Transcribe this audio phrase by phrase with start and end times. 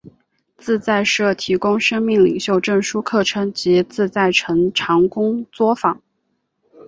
[0.57, 6.01] 自在社提供生命领袖证书课程及自在成长工作坊。